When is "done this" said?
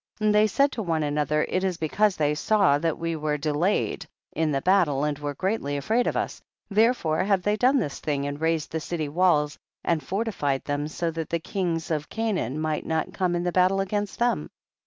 7.55-7.99